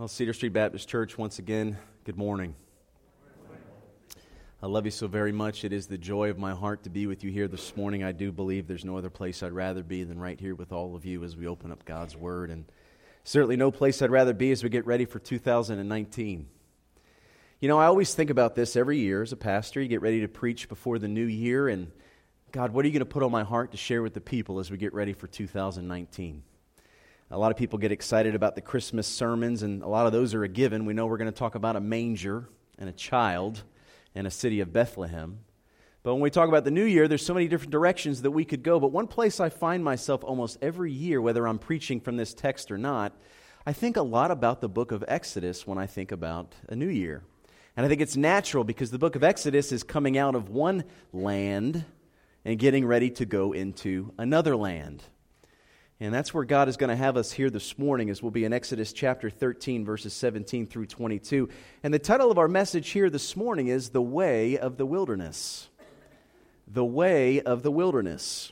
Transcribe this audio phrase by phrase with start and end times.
[0.00, 2.54] Well, Cedar Street Baptist Church, once again, good morning.
[4.62, 5.62] I love you so very much.
[5.62, 8.02] It is the joy of my heart to be with you here this morning.
[8.02, 10.96] I do believe there's no other place I'd rather be than right here with all
[10.96, 12.48] of you as we open up God's Word.
[12.48, 12.64] And
[13.24, 16.48] certainly no place I'd rather be as we get ready for 2019.
[17.60, 19.82] You know, I always think about this every year as a pastor.
[19.82, 21.92] You get ready to preach before the new year, and
[22.52, 24.60] God, what are you going to put on my heart to share with the people
[24.60, 26.42] as we get ready for 2019?
[27.32, 30.34] A lot of people get excited about the Christmas sermons, and a lot of those
[30.34, 30.84] are a given.
[30.84, 33.62] We know we're going to talk about a manger and a child
[34.16, 35.38] and a city of Bethlehem.
[36.02, 38.44] But when we talk about the new year, there's so many different directions that we
[38.44, 38.80] could go.
[38.80, 42.72] But one place I find myself almost every year, whether I'm preaching from this text
[42.72, 43.16] or not,
[43.64, 46.88] I think a lot about the book of Exodus when I think about a new
[46.88, 47.22] year.
[47.76, 50.82] And I think it's natural because the book of Exodus is coming out of one
[51.12, 51.84] land
[52.44, 55.04] and getting ready to go into another land.
[56.02, 58.46] And that's where God is going to have us here this morning, as we'll be
[58.46, 61.50] in Exodus chapter 13, verses 17 through 22.
[61.82, 65.68] And the title of our message here this morning is The Way of the Wilderness.
[66.66, 68.50] The Way of the Wilderness.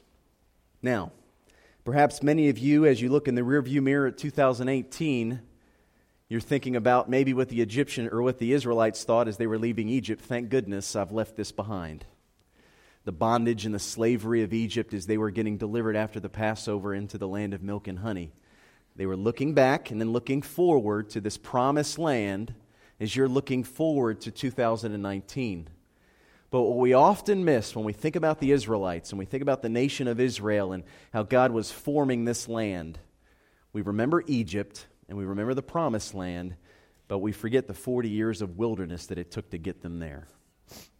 [0.82, 1.10] Now,
[1.84, 5.40] perhaps many of you, as you look in the rearview mirror at 2018,
[6.28, 9.58] you're thinking about maybe what the Egyptian or what the Israelites thought as they were
[9.58, 10.20] leaving Egypt.
[10.20, 12.04] Thank goodness I've left this behind
[13.08, 16.92] the bondage and the slavery of Egypt as they were getting delivered after the Passover
[16.92, 18.32] into the land of milk and honey.
[18.96, 22.52] They were looking back and then looking forward to this promised land
[23.00, 25.70] as you're looking forward to 2019.
[26.50, 29.62] But what we often miss when we think about the Israelites and we think about
[29.62, 32.98] the nation of Israel and how God was forming this land,
[33.72, 36.56] we remember Egypt and we remember the promised land,
[37.08, 40.28] but we forget the 40 years of wilderness that it took to get them there.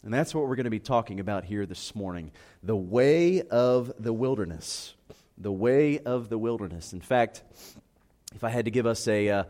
[0.03, 2.31] And that's what we're going to be talking about here this morning
[2.63, 4.95] the way of the wilderness.
[5.37, 6.93] The way of the wilderness.
[6.93, 7.43] In fact,
[8.35, 9.45] if I had to give us a, uh,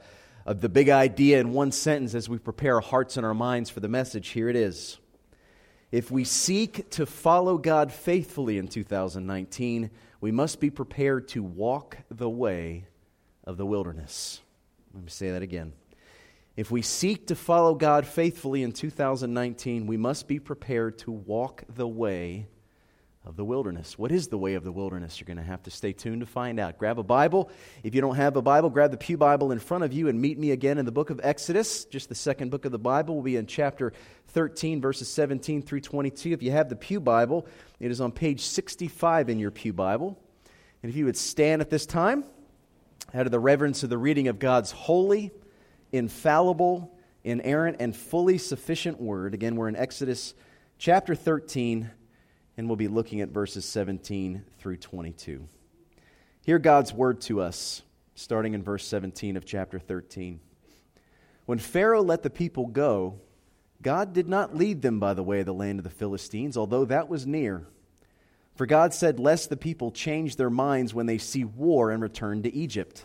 [0.45, 3.71] of the big idea in one sentence as we prepare our hearts and our minds
[3.71, 4.99] for the message, here it is.
[5.91, 9.91] If we seek to follow God faithfully in 2019,
[10.21, 12.87] we must be prepared to walk the way
[13.45, 14.41] of the wilderness.
[14.95, 15.73] Let me say that again.
[16.59, 21.63] If we seek to follow God faithfully in 2019, we must be prepared to walk
[21.73, 22.49] the way
[23.25, 23.97] of the wilderness.
[23.97, 25.21] What is the way of the wilderness?
[25.21, 26.77] You're going to have to stay tuned to find out.
[26.77, 27.49] Grab a Bible.
[27.85, 30.21] If you don't have a Bible, grab the Pew Bible in front of you and
[30.21, 31.85] meet me again in the book of Exodus.
[31.85, 33.93] Just the second book of the Bible will be in chapter
[34.31, 36.33] 13, verses 17 through 22.
[36.33, 37.47] If you have the Pew Bible,
[37.79, 40.19] it is on page 65 in your Pew Bible.
[40.83, 42.25] And if you would stand at this time,
[43.15, 45.31] out of the reverence of the reading of God's holy,
[45.93, 49.35] infallible, inerrant, and fully sufficient word.
[49.35, 50.35] Again, we're in Exodus
[50.79, 51.91] chapter 13,
[52.57, 55.47] and we'll be looking at verses 17 through 22.
[56.45, 57.83] Hear God's word to us,
[58.15, 60.41] starting in verse 17 of chapter 13.
[61.47, 63.21] When Pharaoh let the people go,
[63.81, 66.85] God did not lead them by the way of the land of the Philistines, although
[66.87, 67.67] that was near.
[68.55, 72.43] For God said, Lest the people change their minds when they see war and return
[72.43, 73.05] to Egypt.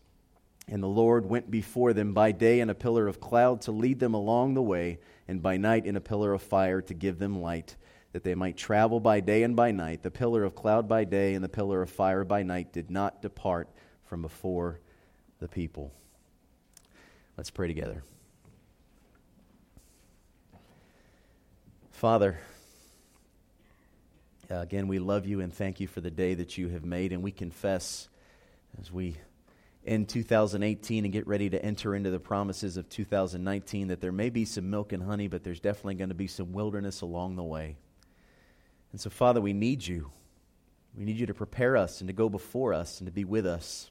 [0.71, 3.99] And the Lord went before them by day in a pillar of cloud to lead
[3.99, 7.41] them along the way and by night in a pillar of fire to give them
[7.41, 7.75] light,
[8.13, 10.01] that they might travel by day and by night.
[10.01, 13.21] The pillar of cloud by day and the pillar of fire by night did not
[13.21, 13.67] depart
[14.05, 14.79] from before
[15.39, 15.91] the people.
[17.35, 18.03] Let's pray together.
[21.91, 22.39] Father,
[24.49, 27.21] again, we love you and thank you for the day that you have made, and
[27.21, 28.07] we confess
[28.79, 29.17] as we
[29.83, 34.29] in 2018 and get ready to enter into the promises of 2019 that there may
[34.29, 37.43] be some milk and honey, but there's definitely going to be some wilderness along the
[37.43, 37.77] way.
[38.91, 40.11] And so, Father, we need you.
[40.95, 43.45] We need you to prepare us and to go before us and to be with
[43.45, 43.89] us.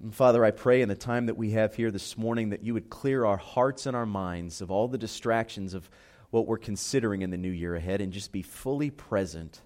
[0.00, 2.74] And Father, I pray in the time that we have here this morning that you
[2.74, 5.88] would clear our hearts and our minds of all the distractions of
[6.30, 9.60] what we're considering in the new year ahead and just be fully present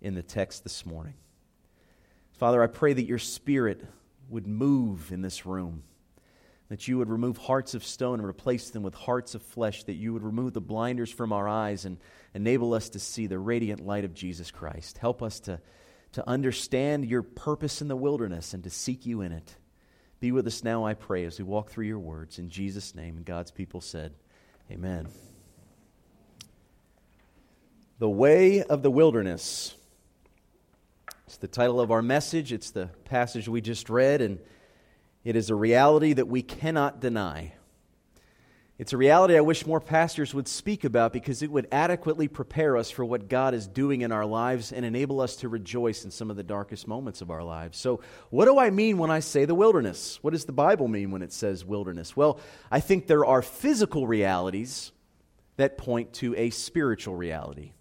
[0.00, 1.14] in the text this morning.
[2.38, 3.84] Father, I pray that your spirit
[4.34, 5.84] would move in this room.
[6.68, 9.84] That you would remove hearts of stone and replace them with hearts of flesh.
[9.84, 11.98] That you would remove the blinders from our eyes and
[12.34, 14.98] enable us to see the radiant light of Jesus Christ.
[14.98, 15.60] Help us to,
[16.12, 19.56] to understand your purpose in the wilderness and to seek you in it.
[20.20, 22.38] Be with us now, I pray, as we walk through your words.
[22.38, 24.14] In Jesus' name, and God's people said,
[24.70, 25.08] Amen.
[27.98, 29.74] The Way of the Wilderness.
[31.26, 32.52] It's the title of our message.
[32.52, 34.38] It's the passage we just read, and
[35.24, 37.54] it is a reality that we cannot deny.
[38.76, 42.76] It's a reality I wish more pastors would speak about because it would adequately prepare
[42.76, 46.10] us for what God is doing in our lives and enable us to rejoice in
[46.10, 47.78] some of the darkest moments of our lives.
[47.78, 48.00] So,
[48.30, 50.18] what do I mean when I say the wilderness?
[50.22, 52.16] What does the Bible mean when it says wilderness?
[52.16, 52.38] Well,
[52.70, 54.92] I think there are physical realities
[55.56, 57.72] that point to a spiritual reality.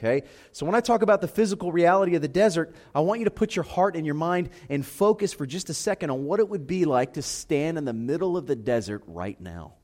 [0.00, 0.26] Okay?
[0.52, 3.30] So when I talk about the physical reality of the desert, I want you to
[3.30, 6.48] put your heart and your mind and focus for just a second on what it
[6.48, 9.74] would be like to stand in the middle of the desert right now.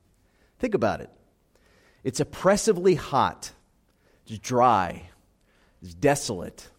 [0.58, 1.10] Think about it.
[2.02, 3.52] It's oppressively hot,
[4.26, 5.10] it's dry,
[5.82, 6.70] it's desolate,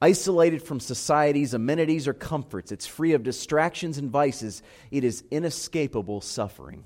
[0.00, 2.70] isolated from society's amenities or comforts.
[2.70, 4.62] It's free of distractions and vices.
[4.90, 6.84] It is inescapable suffering.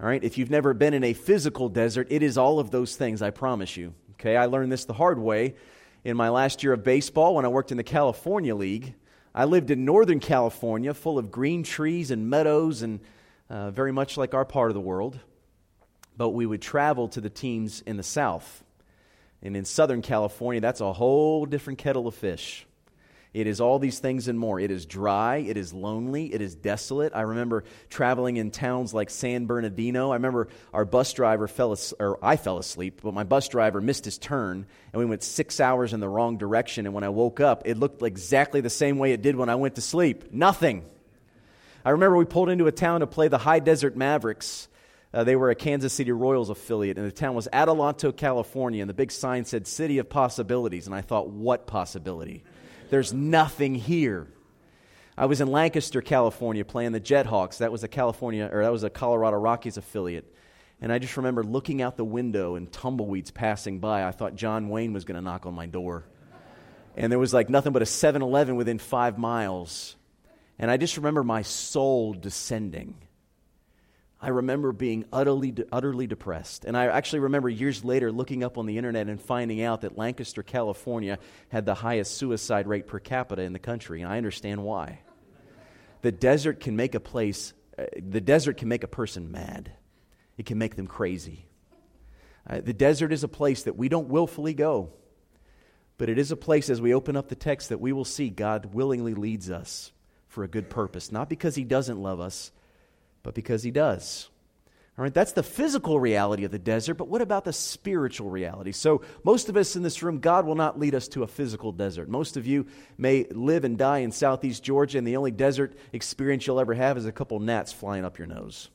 [0.00, 2.96] All right, if you've never been in a physical desert, it is all of those
[2.96, 3.94] things, I promise you.
[4.20, 5.54] Okay, I learned this the hard way
[6.04, 8.92] in my last year of baseball when I worked in the California League.
[9.34, 13.00] I lived in Northern California, full of green trees and meadows, and
[13.48, 15.18] uh, very much like our part of the world.
[16.18, 18.62] But we would travel to the teams in the South.
[19.40, 22.66] And in Southern California, that's a whole different kettle of fish.
[23.32, 24.58] It is all these things and more.
[24.58, 27.12] It is dry, it is lonely, it is desolate.
[27.14, 30.10] I remember traveling in towns like San Bernardino.
[30.10, 33.80] I remember our bus driver fell as, or I fell asleep, but my bus driver
[33.80, 37.08] missed his turn and we went 6 hours in the wrong direction and when I
[37.10, 40.32] woke up, it looked exactly the same way it did when I went to sleep.
[40.32, 40.84] Nothing.
[41.84, 44.68] I remember we pulled into a town to play the High Desert Mavericks.
[45.14, 48.88] Uh, they were a Kansas City Royals affiliate, and the town was Adelanto, California, and
[48.88, 50.86] the big sign said City of Possibilities.
[50.86, 52.44] And I thought, what possibility?
[52.90, 54.26] There's nothing here.
[55.16, 57.58] I was in Lancaster, California, playing the Jethawks.
[57.58, 60.34] That was a California, or that was a Colorado Rockies affiliate.
[60.80, 64.04] And I just remember looking out the window and tumbleweeds passing by.
[64.04, 66.04] I thought John Wayne was going to knock on my door.
[66.96, 69.94] And there was like nothing but a 7 Eleven within five miles.
[70.58, 72.96] And I just remember my soul descending.
[74.22, 76.66] I remember being utterly, utterly depressed.
[76.66, 79.96] And I actually remember years later looking up on the internet and finding out that
[79.96, 81.18] Lancaster, California
[81.48, 84.02] had the highest suicide rate per capita in the country.
[84.02, 85.00] And I understand why.
[86.02, 89.72] The desert can make a place, uh, the desert can make a person mad,
[90.36, 91.46] it can make them crazy.
[92.48, 94.90] Uh, the desert is a place that we don't willfully go,
[95.98, 98.30] but it is a place, as we open up the text, that we will see
[98.30, 99.92] God willingly leads us
[100.26, 101.12] for a good purpose.
[101.12, 102.50] Not because He doesn't love us
[103.22, 104.28] but because he does.
[104.98, 108.72] All right, that's the physical reality of the desert, but what about the spiritual reality?
[108.72, 111.72] So, most of us in this room, God will not lead us to a physical
[111.72, 112.10] desert.
[112.10, 112.66] Most of you
[112.98, 116.98] may live and die in southeast Georgia, and the only desert experience you'll ever have
[116.98, 118.68] is a couple gnats flying up your nose.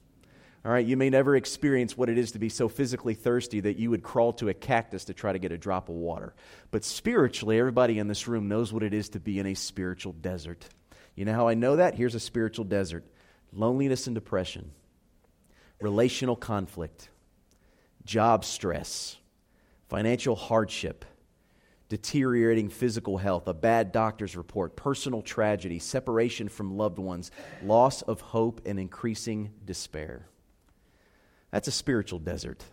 [0.65, 3.77] All right, you may never experience what it is to be so physically thirsty that
[3.77, 6.33] you would crawl to a cactus to try to get a drop of water.
[6.71, 10.13] But spiritually, everybody in this room knows what it is to be in a spiritual
[10.13, 10.68] desert.
[11.13, 11.94] You know how I know that?
[11.94, 13.06] Here's a spiritual desert
[13.56, 14.72] loneliness and depression,
[15.80, 17.10] relational conflict,
[18.06, 19.18] job stress,
[19.88, 21.06] financial hardship,
[21.88, 27.31] deteriorating physical health, a bad doctor's report, personal tragedy, separation from loved ones,
[27.63, 30.28] loss of hope, and increasing despair.
[31.52, 32.63] That's a spiritual desert.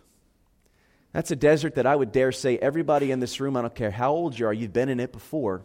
[1.13, 3.91] That's a desert that I would dare say everybody in this room, I don't care
[3.91, 5.63] how old you are, you've been in it before.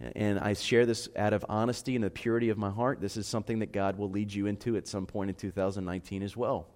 [0.00, 3.00] And I share this out of honesty and the purity of my heart.
[3.00, 6.36] This is something that God will lead you into at some point in 2019 as
[6.36, 6.66] well.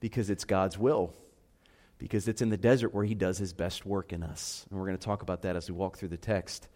[0.00, 1.12] Because it's God's will.
[1.98, 4.66] Because it's in the desert where He does His best work in us.
[4.70, 6.66] And we're going to talk about that as we walk through the text.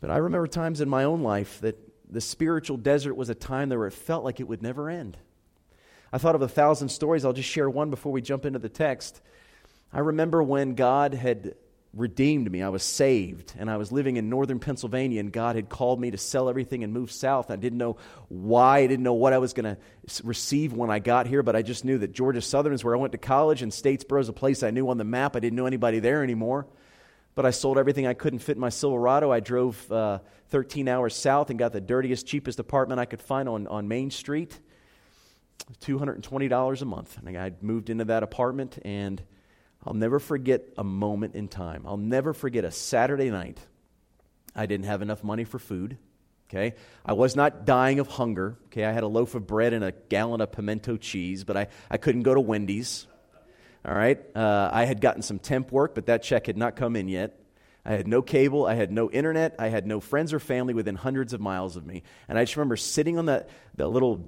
[0.00, 1.78] But I remember times in my own life that
[2.10, 5.16] the spiritual desert was a time where it felt like it would never end.
[6.12, 7.24] I thought of a thousand stories.
[7.24, 9.20] I'll just share one before we jump into the text.
[9.92, 11.54] I remember when God had
[11.94, 12.62] redeemed me.
[12.62, 16.10] I was saved, and I was living in northern Pennsylvania, and God had called me
[16.10, 17.50] to sell everything and move south.
[17.50, 17.96] I didn't know
[18.28, 19.78] why, I didn't know what I was going to
[20.22, 22.98] receive when I got here, but I just knew that Georgia Southern is where I
[22.98, 25.36] went to college, and Statesboro is a place I knew on the map.
[25.36, 26.66] I didn't know anybody there anymore.
[27.34, 29.32] But I sold everything I couldn't fit in my Silverado.
[29.32, 30.20] I drove uh,
[30.50, 34.12] 13 hours south and got the dirtiest, cheapest apartment I could find on, on Main
[34.12, 34.60] Street.
[35.80, 37.18] $220 a month.
[37.18, 39.22] And I moved into that apartment and
[39.86, 41.84] I'll never forget a moment in time.
[41.86, 43.58] I'll never forget a Saturday night.
[44.54, 45.98] I didn't have enough money for food.
[46.48, 46.74] Okay.
[47.04, 48.56] I was not dying of hunger.
[48.66, 48.84] Okay.
[48.84, 51.96] I had a loaf of bread and a gallon of pimento cheese, but I, I
[51.96, 53.06] couldn't go to Wendy's.
[53.84, 54.18] All right.
[54.34, 57.38] Uh, I had gotten some temp work, but that check had not come in yet.
[57.84, 58.64] I had no cable.
[58.64, 59.56] I had no internet.
[59.58, 62.02] I had no friends or family within hundreds of miles of me.
[62.28, 64.24] And I just remember sitting on that, that little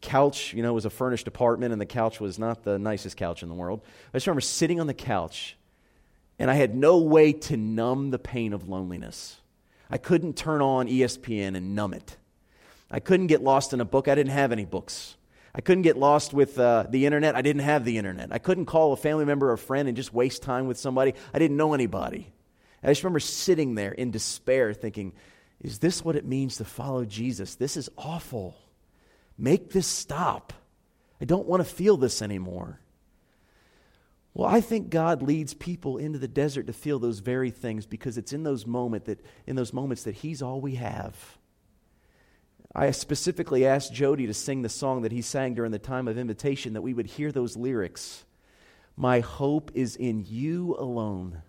[0.00, 3.42] couch, you know, was a furnished apartment, and the couch was not the nicest couch
[3.42, 3.80] in the world.
[4.12, 5.56] I just remember sitting on the couch
[6.38, 9.40] and I had no way to numb the pain of loneliness.
[9.90, 12.16] I couldn't turn on ESPN and numb it.
[12.90, 14.08] I couldn't get lost in a book.
[14.08, 15.16] I didn't have any books.
[15.54, 17.34] I couldn't get lost with uh, the internet.
[17.34, 18.28] I didn't have the internet.
[18.32, 21.14] I couldn't call a family member or friend and just waste time with somebody.
[21.34, 22.32] I didn't know anybody.
[22.82, 25.12] I just remember sitting there in despair thinking,
[25.60, 27.56] is this what it means to follow Jesus?
[27.56, 28.56] This is awful.
[29.38, 30.52] Make this stop.
[31.20, 32.80] I don't want to feel this anymore.
[34.34, 38.18] Well, I think God leads people into the desert to feel those very things because
[38.18, 41.38] it's in those moment that in those moments that he's all we have.
[42.74, 46.18] I specifically asked Jody to sing the song that he sang during the time of
[46.18, 48.24] invitation that we would hear those lyrics.
[48.96, 51.42] My hope is in you alone.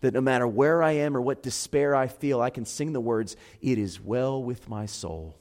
[0.00, 3.00] That no matter where I am or what despair I feel, I can sing the
[3.00, 5.36] words, It is well with my soul.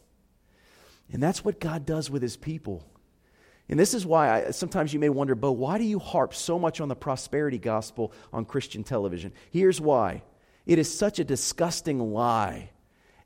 [1.11, 2.85] And that's what God does with his people.
[3.69, 6.59] And this is why I, sometimes you may wonder, Bo, why do you harp so
[6.59, 9.31] much on the prosperity gospel on Christian television?
[9.49, 10.23] Here's why
[10.65, 12.69] it is such a disgusting lie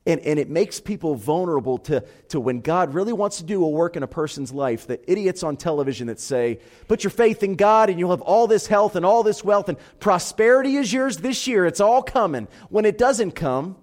[0.07, 3.69] and, and it makes people vulnerable to, to when God really wants to do a
[3.69, 4.85] work in a person's life.
[4.85, 8.45] The idiots on television that say, put your faith in God and you'll have all
[8.45, 11.65] this health and all this wealth and prosperity is yours this year.
[11.65, 12.47] It's all coming.
[12.69, 13.77] When it doesn't come,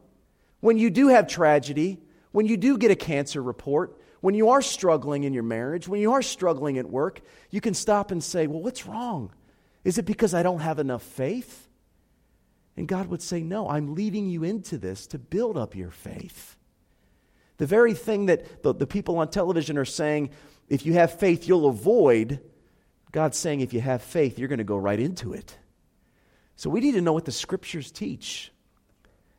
[0.61, 1.99] when you do have tragedy,
[2.33, 6.01] when you do get a cancer report, when you are struggling in your marriage, when
[6.01, 7.21] you are struggling at work,
[7.51, 9.31] you can stop and say, well, what's wrong?
[9.85, 11.69] Is it because I don't have enough faith?
[12.77, 16.57] And God would say, No, I'm leading you into this to build up your faith.
[17.59, 20.31] The very thing that the, the people on television are saying,
[20.69, 22.41] if you have faith, you'll avoid,
[23.12, 25.57] God's saying, if you have faith, you're going to go right into it.
[26.57, 28.51] So we need to know what the scriptures teach.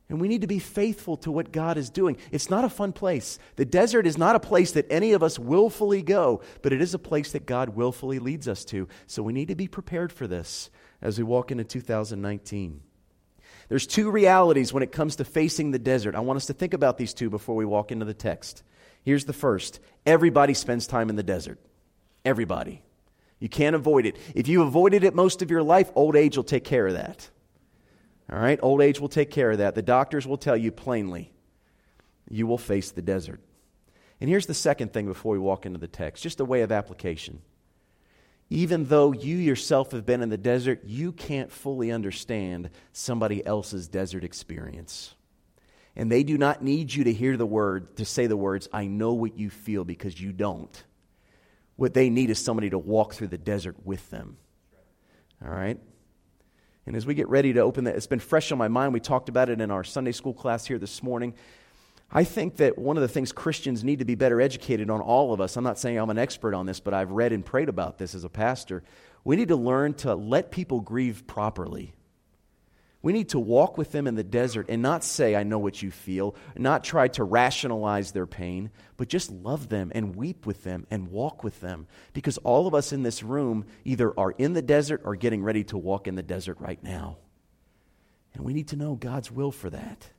[0.10, 2.18] And we need to be faithful to what God is doing.
[2.32, 3.40] It's not a fun place.
[3.56, 6.94] The desert is not a place that any of us willfully go, but it is
[6.94, 8.88] a place that God willfully leads us to.
[9.08, 10.70] So we need to be prepared for this
[11.02, 12.82] as we walk into 2019.
[13.70, 16.16] There's two realities when it comes to facing the desert.
[16.16, 18.64] I want us to think about these two before we walk into the text.
[19.04, 21.60] Here's the first everybody spends time in the desert.
[22.26, 22.84] Everybody.
[23.40, 24.18] You can't avoid it.
[24.36, 27.30] If you avoided it most of your life, old age will take care of that.
[28.32, 28.60] All right?
[28.62, 29.76] Old age will take care of that.
[29.76, 31.32] The doctors will tell you plainly
[32.30, 33.42] you will face the desert.
[34.22, 36.72] And here's the second thing before we walk into the text just a way of
[36.72, 37.42] application
[38.54, 43.88] even though you yourself have been in the desert, you can't fully understand somebody else's
[43.88, 45.16] desert experience.
[45.96, 48.86] And they do not need you to hear the word, to say the words, I
[48.86, 50.84] know what you feel, because you don't.
[51.78, 54.38] What they need is somebody to walk through the desert with them.
[55.44, 55.80] All right?
[56.86, 58.94] And as we get ready to open that, it's been fresh on my mind.
[58.94, 61.34] We talked about it in our Sunday school class here this morning.
[62.12, 65.34] I think that one of the things Christians need to be better educated on, all
[65.34, 67.70] of us, I'm not saying I'm an expert on this, but I've read and prayed
[67.70, 68.84] about this as a pastor.
[69.24, 71.94] We need to learn to let people grieve properly.
[73.04, 75.84] We need to walk with them in the desert and not say, I know what
[75.84, 80.64] you feel, not try to rationalize their pain, but just love them and weep with
[80.64, 81.86] them and walk with them.
[82.14, 85.64] Because all of us in this room either are in the desert or getting ready
[85.66, 87.18] to walk in the desert right now.
[88.34, 90.10] And we need to know God's will for that.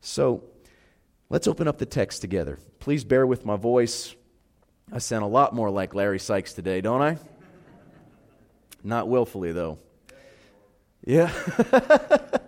[0.00, 0.44] So,
[1.30, 2.58] Let's open up the text together.
[2.78, 4.14] Please bear with my voice.
[4.90, 7.18] I sound a lot more like Larry Sykes today, don't I?
[8.82, 9.78] Not willfully, though.
[11.08, 11.32] Yeah.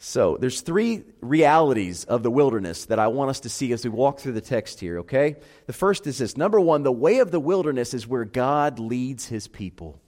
[0.00, 3.90] so, there's three realities of the wilderness that I want us to see as we
[3.90, 5.36] walk through the text here, okay?
[5.66, 9.26] The first is this number one, the way of the wilderness is where God leads
[9.26, 10.00] his people.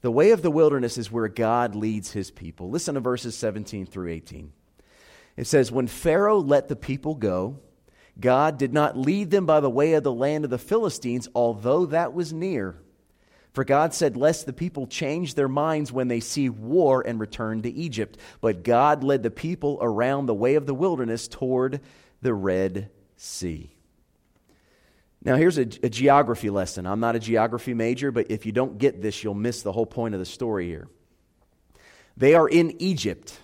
[0.00, 2.68] The way of the wilderness is where God leads his people.
[2.68, 4.52] Listen to verses 17 through 18.
[5.36, 7.60] It says, When Pharaoh let the people go,
[8.18, 11.86] God did not lead them by the way of the land of the Philistines, although
[11.86, 12.74] that was near.
[13.52, 17.62] For God said, Lest the people change their minds when they see war and return
[17.62, 18.18] to Egypt.
[18.40, 21.80] But God led the people around the way of the wilderness toward
[22.22, 23.74] the Red Sea.
[25.24, 26.86] Now, here's a, a, geography lesson.
[26.86, 29.86] I'm not a geography major, but if you don't get this, you'll miss the whole
[29.86, 30.88] point of the story here.
[32.16, 33.36] They are in Egypt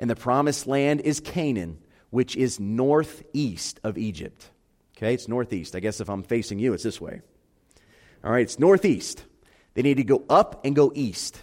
[0.00, 4.50] and the promised land is Canaan, which is northeast of Egypt.
[4.96, 5.76] Okay, it's northeast.
[5.76, 7.20] I guess if I'm facing you, it's this way.
[8.22, 9.24] All right, it's northeast.
[9.74, 11.42] They need to go up and go east.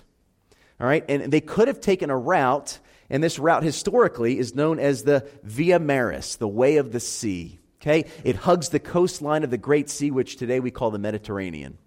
[0.79, 2.79] All right, and they could have taken a route,
[3.09, 7.59] and this route historically is known as the Via Maris, the way of the sea.
[7.81, 11.77] Okay, it hugs the coastline of the Great Sea, which today we call the Mediterranean.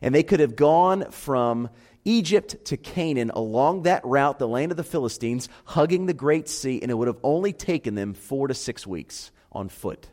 [0.00, 1.70] And they could have gone from
[2.04, 6.80] Egypt to Canaan along that route, the land of the Philistines, hugging the Great Sea,
[6.82, 10.08] and it would have only taken them four to six weeks on foot.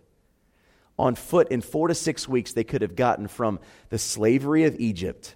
[1.02, 4.80] On foot, in four to six weeks, they could have gotten from the slavery of
[4.80, 5.34] Egypt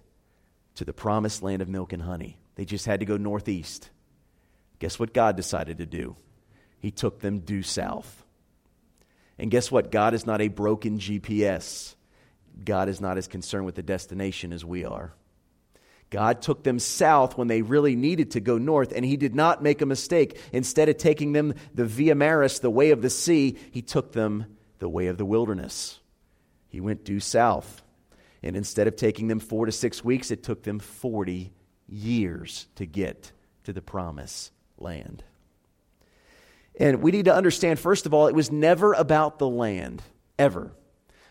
[0.76, 2.38] to the promised land of milk and honey.
[2.54, 3.90] They just had to go northeast.
[4.78, 6.18] Guess what God decided to do?
[6.78, 8.24] He took them due south.
[9.40, 9.92] And guess what?
[9.92, 11.96] God is not a broken GPS.
[12.64, 15.16] God is not as concerned with the destination as we are.
[16.12, 19.64] God took them south when they really needed to go north, and He did not
[19.64, 20.40] make a mistake.
[20.54, 24.46] Instead of taking them the Via Maris, the way of the sea, He took them
[24.80, 26.00] the way of the wilderness.
[26.68, 27.82] He went due south.
[28.44, 31.52] And instead of taking them four to six weeks, it took them 40
[31.88, 33.32] years to get
[33.64, 35.24] to the promised land.
[36.80, 40.04] And we need to understand, first of all, it was never about the land,
[40.38, 40.72] ever.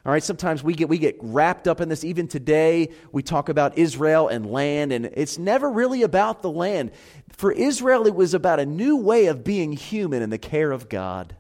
[0.07, 2.05] All right, sometimes we get, we get wrapped up in this.
[2.05, 6.91] Even today, we talk about Israel and land, and it's never really about the land.
[7.31, 10.89] For Israel, it was about a new way of being human in the care of
[10.89, 11.37] God.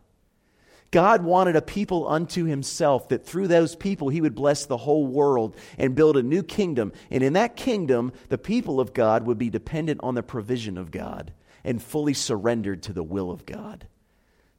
[0.94, 5.04] God wanted a people unto himself, that through those people he would bless the whole
[5.04, 6.92] world and build a new kingdom.
[7.10, 10.92] And in that kingdom, the people of God would be dependent on the provision of
[10.92, 11.32] God
[11.64, 13.88] and fully surrendered to the will of God.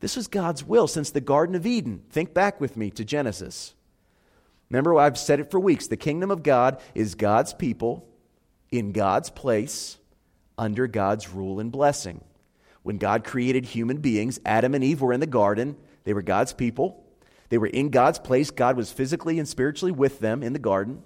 [0.02, 2.04] This was God's will since the Garden of Eden.
[2.10, 3.74] Think back with me to Genesis.
[4.70, 5.88] Remember, I've said it for weeks.
[5.88, 8.10] The kingdom of God is God's people
[8.70, 10.00] in God's place
[10.58, 12.26] under God's rule and blessing.
[12.84, 15.78] When God created human beings, Adam and Eve were in the garden.
[16.06, 17.04] They were God's people.
[17.50, 18.50] They were in God's place.
[18.50, 21.04] God was physically and spiritually with them in the garden.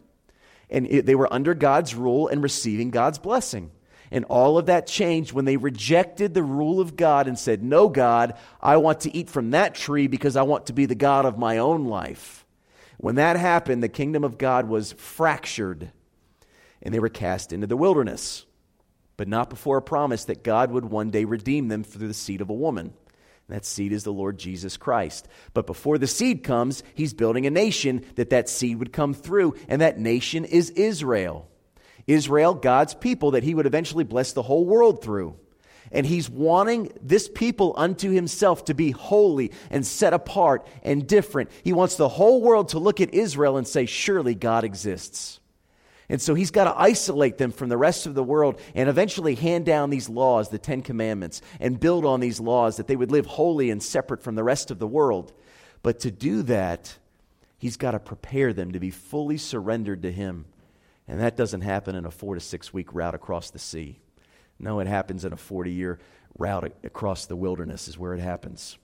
[0.70, 3.72] And it, they were under God's rule and receiving God's blessing.
[4.12, 7.90] And all of that changed when they rejected the rule of God and said, No,
[7.90, 11.26] God, I want to eat from that tree because I want to be the God
[11.26, 12.46] of my own life.
[12.98, 15.92] When that happened, the kingdom of God was fractured
[16.82, 18.46] and they were cast into the wilderness,
[19.16, 22.42] but not before a promise that God would one day redeem them through the seed
[22.42, 22.94] of a woman.
[23.50, 25.28] That seed is the Lord Jesus Christ.
[25.54, 29.56] But before the seed comes, he's building a nation that that seed would come through,
[29.68, 31.50] and that nation is Israel.
[32.06, 35.36] Israel, God's people that he would eventually bless the whole world through.
[35.92, 41.50] And he's wanting this people unto himself to be holy and set apart and different.
[41.64, 45.39] He wants the whole world to look at Israel and say, Surely God exists.
[46.10, 49.36] And so he's got to isolate them from the rest of the world and eventually
[49.36, 53.12] hand down these laws, the Ten Commandments, and build on these laws that they would
[53.12, 55.32] live holy and separate from the rest of the world.
[55.84, 56.98] But to do that,
[57.60, 60.46] he's got to prepare them to be fully surrendered to him.
[61.08, 64.00] And that doesn't happen in a four to six week route across the sea.
[64.58, 66.00] No, it happens in a 40 year
[66.38, 68.78] route across the wilderness, is where it happens.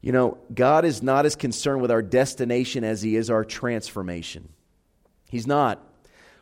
[0.00, 4.50] You know, God is not as concerned with our destination as He is our transformation.
[5.30, 5.82] He's not.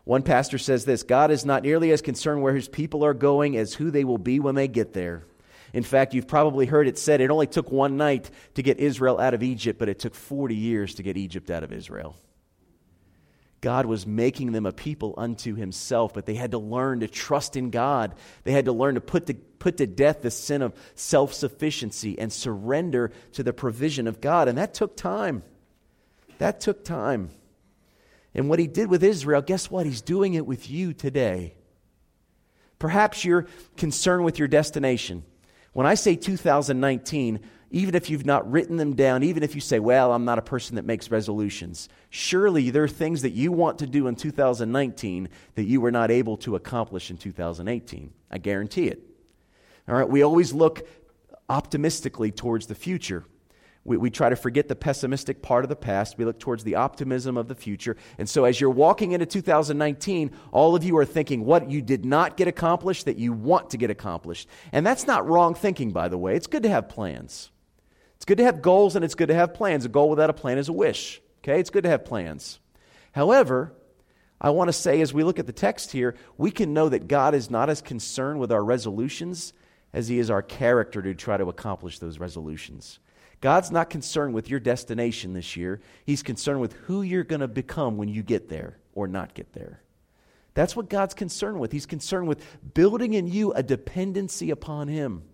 [0.05, 3.57] One pastor says this God is not nearly as concerned where His people are going
[3.57, 5.25] as who they will be when they get there.
[5.73, 9.19] In fact, you've probably heard it said it only took one night to get Israel
[9.19, 12.17] out of Egypt, but it took 40 years to get Egypt out of Israel.
[13.62, 17.57] God was making them a people unto himself, but they had to learn to trust
[17.57, 18.15] in God.
[18.43, 22.19] They had to learn to put to, put to death the sin of self sufficiency
[22.19, 24.49] and surrender to the provision of God.
[24.49, 25.45] And that took time.
[26.38, 27.31] That took time.
[28.35, 29.87] And what he did with Israel, guess what?
[29.87, 31.55] He's doing it with you today.
[32.79, 35.25] Perhaps you're concerned with your destination.
[35.73, 37.40] When I say 2019,
[37.71, 40.42] even if you've not written them down, even if you say, well, I'm not a
[40.42, 45.29] person that makes resolutions, surely there are things that you want to do in 2019
[45.55, 48.12] that you were not able to accomplish in 2018.
[48.31, 49.01] I guarantee it.
[49.88, 50.87] All right, we always look
[51.49, 53.25] optimistically towards the future.
[53.85, 56.16] We, we try to forget the pessimistic part of the past.
[56.16, 57.97] We look towards the optimism of the future.
[58.16, 62.05] And so, as you're walking into 2019, all of you are thinking what you did
[62.05, 64.49] not get accomplished that you want to get accomplished.
[64.71, 66.37] And that's not wrong thinking, by the way.
[66.37, 67.51] It's good to have plans.
[68.16, 69.85] It's good to have goals and it's good to have plans.
[69.85, 71.21] A goal without a plan is a wish.
[71.42, 71.59] Okay?
[71.59, 72.61] It's good to have plans.
[73.11, 73.75] However,
[74.40, 77.09] I want to say as we look at the text here, we can know that
[77.09, 79.53] God is not as concerned with our resolutions
[79.92, 83.01] as he is our character to try to accomplish those resolutions.
[83.42, 85.81] God's not concerned with your destination this year.
[86.07, 89.52] He's concerned with who you're going to become when you get there or not get
[89.52, 89.83] there.
[90.55, 91.72] That's what God's concerned with.
[91.72, 95.24] He's concerned with building in you a dependency upon Him.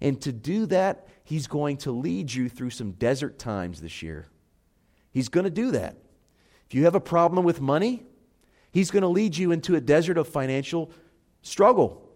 [0.00, 4.26] And to do that, He's going to lead you through some desert times this year.
[5.12, 5.96] He's going to do that.
[6.66, 8.04] If you have a problem with money,
[8.72, 10.90] He's going to lead you into a desert of financial
[11.42, 12.08] struggle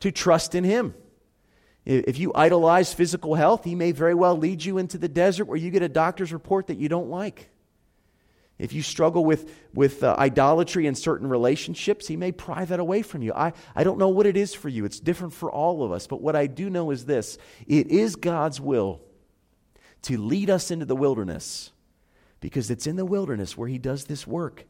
[0.00, 0.94] to trust in Him.
[1.88, 5.56] If you idolize physical health, He may very well lead you into the desert where
[5.56, 7.48] you get a doctor's report that you don't like.
[8.58, 13.00] If you struggle with, with uh, idolatry in certain relationships, He may pry that away
[13.00, 13.32] from you.
[13.32, 14.84] I, I don't know what it is for you.
[14.84, 16.06] It's different for all of us.
[16.06, 19.00] But what I do know is this it is God's will
[20.02, 21.70] to lead us into the wilderness
[22.40, 24.66] because it's in the wilderness where He does this work.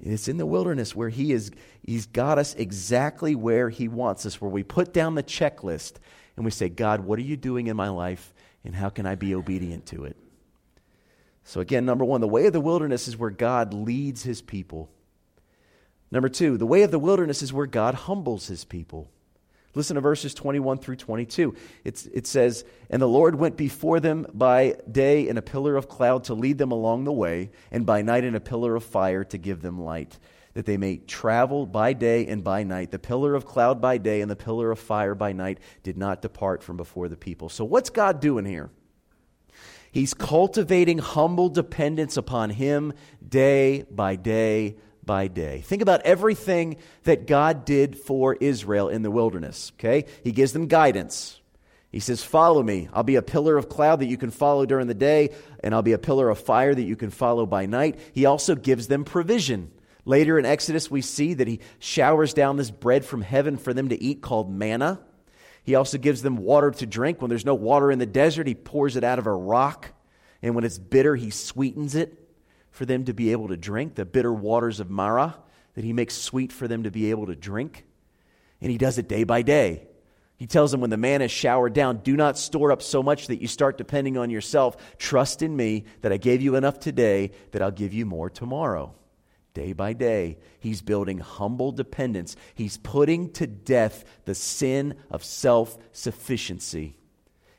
[0.00, 1.50] It's in the wilderness where he is,
[1.84, 5.94] He's got us exactly where He wants us, where we put down the checklist
[6.36, 8.32] and we say, God, what are you doing in my life
[8.64, 10.16] and how can I be obedient to it?
[11.44, 14.90] So, again, number one, the way of the wilderness is where God leads His people.
[16.10, 19.10] Number two, the way of the wilderness is where God humbles His people.
[19.74, 21.54] Listen to verses 21 through 22.
[21.84, 25.88] It's, it says, And the Lord went before them by day in a pillar of
[25.88, 29.22] cloud to lead them along the way, and by night in a pillar of fire
[29.24, 30.18] to give them light,
[30.54, 32.90] that they may travel by day and by night.
[32.90, 36.22] The pillar of cloud by day and the pillar of fire by night did not
[36.22, 37.48] depart from before the people.
[37.48, 38.70] So, what's God doing here?
[39.92, 42.92] He's cultivating humble dependence upon Him
[43.26, 45.60] day by day by day.
[45.62, 50.04] Think about everything that God did for Israel in the wilderness, okay?
[50.22, 51.40] He gives them guidance.
[51.90, 52.88] He says, Follow me.
[52.92, 55.30] I'll be a pillar of cloud that you can follow during the day,
[55.64, 57.98] and I'll be a pillar of fire that you can follow by night.
[58.12, 59.72] He also gives them provision.
[60.04, 63.88] Later in Exodus, we see that he showers down this bread from heaven for them
[63.90, 65.00] to eat called manna.
[65.62, 67.20] He also gives them water to drink.
[67.20, 69.92] When there's no water in the desert, he pours it out of a rock.
[70.42, 72.16] And when it's bitter, he sweetens it
[72.70, 75.36] for them to be able to drink, the bitter waters of Marah
[75.74, 77.84] that he makes sweet for them to be able to drink.
[78.60, 79.86] And he does it day by day.
[80.36, 83.26] He tells them when the man is showered down, do not store up so much
[83.26, 84.76] that you start depending on yourself.
[84.96, 88.94] Trust in me that I gave you enough today that I'll give you more tomorrow.
[89.52, 92.36] Day by day, he's building humble dependence.
[92.54, 96.96] He's putting to death the sin of self sufficiency.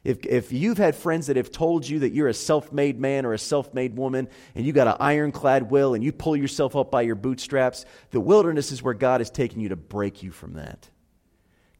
[0.04, 3.25] If, if you've had friends that have told you that you're a self made man
[3.25, 6.75] or a self made woman and you got an ironclad will and you pull yourself
[6.75, 10.32] up by your bootstraps, the wilderness is where God is taking you to break you
[10.32, 10.89] from that.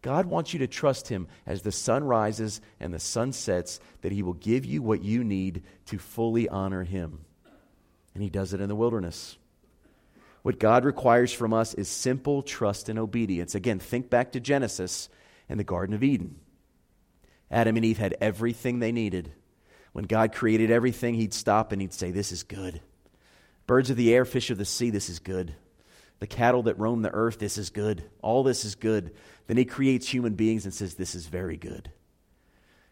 [0.02, 4.12] God wants you to trust Him as the sun rises and the sun sets, that
[4.12, 7.26] He will give you what you need to fully honor Him.
[8.13, 9.38] And He does it in the wilderness.
[10.41, 13.54] What God requires from us is simple trust and obedience.
[13.54, 15.10] Again, think back to Genesis
[15.47, 16.39] and the Garden of Eden.
[17.51, 19.34] Adam and Eve had everything they needed.
[19.93, 22.82] When God created everything, He'd stop and He'd say, This is good.
[23.67, 25.54] Birds of the air, fish of the sea, this is good.
[26.19, 28.04] The cattle that roam the earth, this is good.
[28.21, 29.13] All this is good.
[29.47, 31.91] Then He creates human beings and says, This is very good.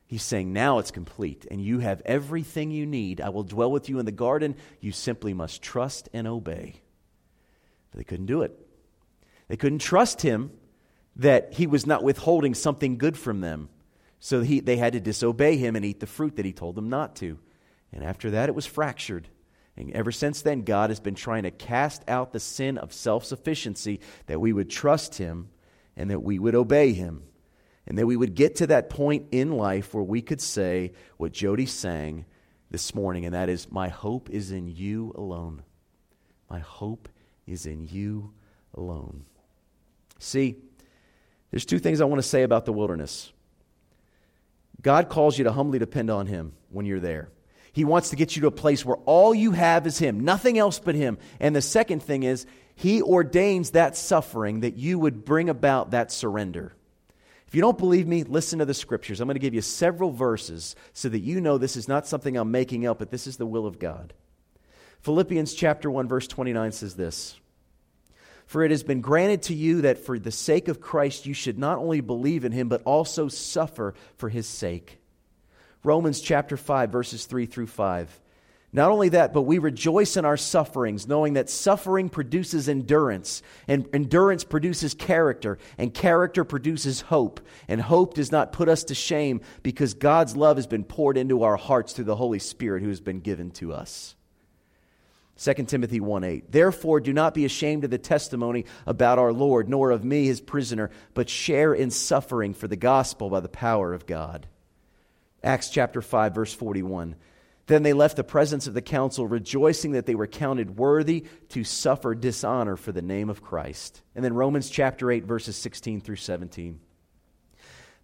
[0.05, 3.21] He's saying, Now it's complete, and you have everything you need.
[3.21, 4.55] I will dwell with you in the garden.
[4.81, 6.81] You simply must trust and obey.
[7.91, 8.58] But they couldn't do it.
[9.47, 10.52] They couldn't trust Him
[11.15, 13.69] that He was not withholding something good from them.
[14.19, 16.89] So he, they had to disobey him and eat the fruit that he told them
[16.89, 17.39] not to.
[17.91, 19.28] And after that, it was fractured.
[19.78, 23.23] And ever since then, God has been trying to cast out the sin of self
[23.23, 25.49] sufficiency that we would trust him
[25.95, 27.23] and that we would obey him.
[27.88, 31.32] And that we would get to that point in life where we could say what
[31.32, 32.25] Jody sang
[32.69, 35.63] this morning, and that is, My hope is in you alone.
[36.49, 37.10] My hope
[37.49, 38.31] is in you
[38.73, 39.25] alone.
[40.19, 40.57] See,
[41.51, 43.31] there's two things I want to say about the wilderness.
[44.81, 47.29] God calls you to humbly depend on Him when you're there.
[47.71, 50.57] He wants to get you to a place where all you have is Him, nothing
[50.57, 51.17] else but Him.
[51.39, 56.12] And the second thing is, He ordains that suffering that you would bring about that
[56.12, 56.73] surrender.
[57.47, 59.19] If you don't believe me, listen to the scriptures.
[59.19, 62.38] I'm going to give you several verses so that you know this is not something
[62.38, 64.13] I'm making up, but this is the will of God.
[65.01, 67.39] Philippians chapter 1 verse 29 says this:
[68.49, 71.59] for it has been granted to you that for the sake of Christ you should
[71.59, 74.97] not only believe in him, but also suffer for his sake.
[75.83, 78.19] Romans chapter 5, verses 3 through 5.
[78.73, 83.88] Not only that, but we rejoice in our sufferings, knowing that suffering produces endurance, and
[83.93, 87.41] endurance produces character, and character produces hope.
[87.67, 91.43] And hope does not put us to shame because God's love has been poured into
[91.43, 94.15] our hearts through the Holy Spirit who has been given to us.
[95.39, 96.52] 2 Timothy 1 8.
[96.52, 100.41] Therefore, do not be ashamed of the testimony about our Lord, nor of me, his
[100.41, 104.47] prisoner, but share in suffering for the gospel by the power of God.
[105.41, 107.15] Acts chapter 5, verse 41.
[107.67, 111.63] Then they left the presence of the council, rejoicing that they were counted worthy to
[111.63, 114.02] suffer dishonor for the name of Christ.
[114.15, 116.80] And then Romans chapter 8, verses 16 through 17.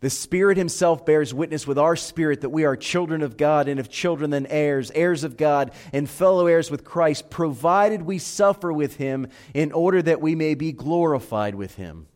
[0.01, 3.79] The Spirit Himself bears witness with our spirit that we are children of God, and
[3.79, 8.71] if children, then heirs, heirs of God, and fellow heirs with Christ, provided we suffer
[8.71, 12.08] with Him in order that we may be glorified with Him.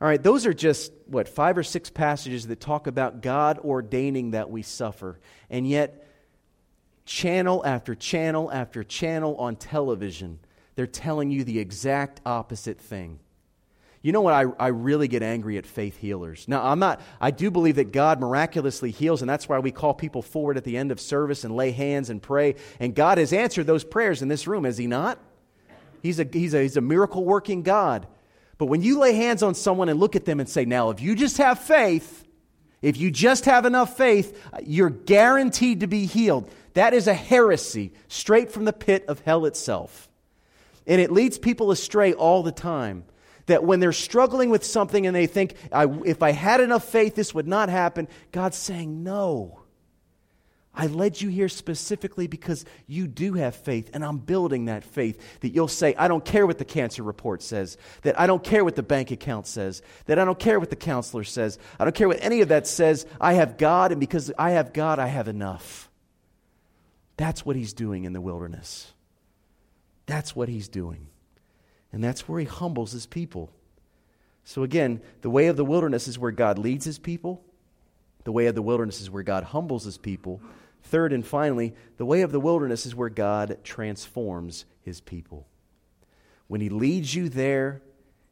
[0.00, 4.32] All right, those are just, what, five or six passages that talk about God ordaining
[4.32, 5.18] that we suffer.
[5.50, 6.06] And yet,
[7.04, 10.38] channel after channel after channel on television,
[10.76, 13.18] they're telling you the exact opposite thing.
[14.08, 14.32] You know what?
[14.32, 16.48] I, I really get angry at faith healers.
[16.48, 19.92] Now, I'm not, I do believe that God miraculously heals, and that's why we call
[19.92, 22.54] people forward at the end of service and lay hands and pray.
[22.80, 25.18] And God has answered those prayers in this room, has He not?
[26.02, 28.06] He's a, he's a, he's a miracle working God.
[28.56, 31.02] But when you lay hands on someone and look at them and say, now, if
[31.02, 32.24] you just have faith,
[32.80, 36.50] if you just have enough faith, you're guaranteed to be healed.
[36.72, 40.08] That is a heresy straight from the pit of hell itself.
[40.86, 43.04] And it leads people astray all the time.
[43.48, 47.14] That when they're struggling with something and they think, I, if I had enough faith,
[47.14, 49.60] this would not happen, God's saying, no.
[50.74, 55.20] I led you here specifically because you do have faith, and I'm building that faith.
[55.40, 58.64] That you'll say, I don't care what the cancer report says, that I don't care
[58.64, 61.96] what the bank account says, that I don't care what the counselor says, I don't
[61.96, 63.06] care what any of that says.
[63.20, 65.90] I have God, and because I have God, I have enough.
[67.16, 68.92] That's what he's doing in the wilderness.
[70.06, 71.08] That's what he's doing.
[71.92, 73.50] And that's where he humbles his people.
[74.44, 77.42] So, again, the way of the wilderness is where God leads his people.
[78.24, 80.40] The way of the wilderness is where God humbles his people.
[80.82, 85.46] Third and finally, the way of the wilderness is where God transforms his people.
[86.46, 87.82] When he leads you there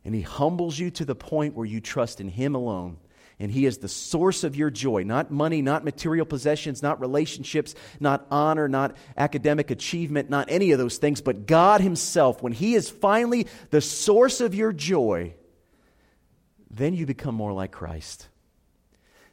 [0.04, 2.96] and he humbles you to the point where you trust in him alone,
[3.38, 7.74] and he is the source of your joy, not money, not material possessions, not relationships,
[8.00, 12.42] not honor, not academic achievement, not any of those things, but God himself.
[12.42, 15.34] When he is finally the source of your joy,
[16.70, 18.28] then you become more like Christ.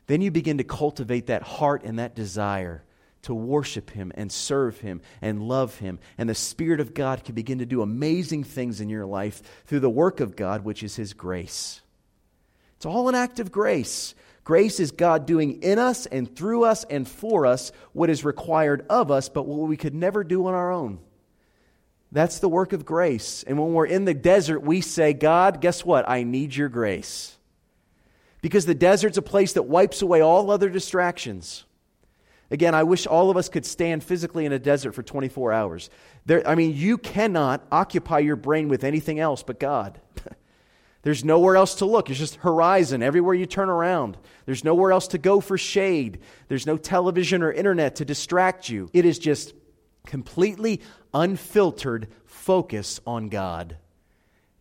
[0.07, 2.83] Then you begin to cultivate that heart and that desire
[3.23, 5.99] to worship Him and serve Him and love Him.
[6.17, 9.79] And the Spirit of God can begin to do amazing things in your life through
[9.79, 11.81] the work of God, which is His grace.
[12.83, 14.13] It's all an act of grace.
[14.43, 18.85] Grace is God doing in us and through us and for us what is required
[18.89, 20.99] of us, but what we could never do on our own.
[22.11, 23.45] That's the work of grace.
[23.47, 26.09] And when we're in the desert, we say, God, guess what?
[26.09, 27.37] I need your grace.
[28.41, 31.63] Because the desert's a place that wipes away all other distractions.
[32.51, 35.89] Again, I wish all of us could stand physically in a desert for 24 hours.
[36.25, 40.01] There, I mean, you cannot occupy your brain with anything else but God.
[41.03, 42.09] There's nowhere else to look.
[42.09, 44.17] It's just horizon everywhere you turn around.
[44.45, 46.19] There's nowhere else to go for shade.
[46.47, 48.89] There's no television or internet to distract you.
[48.93, 49.53] It is just
[50.05, 50.81] completely
[51.13, 53.77] unfiltered focus on God.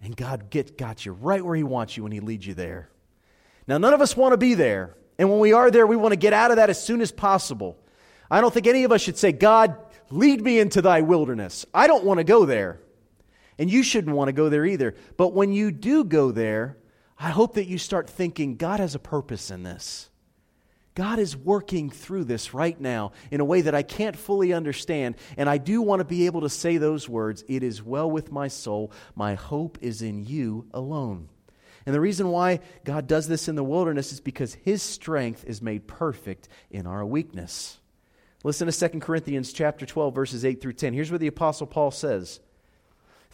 [0.03, 2.89] And God get, got you right where He wants you when He leads you there.
[3.69, 4.97] Now, none of us want to be there.
[5.19, 7.13] And when we are there, we want to get out of that as soon as
[7.13, 7.79] possible.
[8.29, 9.77] I don't think any of us should say, God,
[10.11, 11.67] lead me into thy wilderness.
[11.73, 12.81] I don't want to go there.
[13.59, 14.95] And you shouldn't want to go there either.
[15.17, 16.79] But when you do go there,
[17.19, 20.11] I hope that you start thinking, God has a purpose in this.
[20.95, 25.15] God is working through this right now in a way that I can't fully understand.
[25.37, 28.31] And I do want to be able to say those words It is well with
[28.31, 28.93] my soul.
[29.15, 31.29] My hope is in you alone.
[31.87, 35.63] And the reason why God does this in the wilderness is because his strength is
[35.63, 37.79] made perfect in our weakness.
[38.45, 40.93] Listen to 2 Corinthians chapter 12 verses 8 through 10.
[40.93, 42.41] Here's what the apostle Paul says.